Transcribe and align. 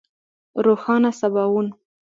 روښانه 0.65 1.11
سباوون 1.19 1.67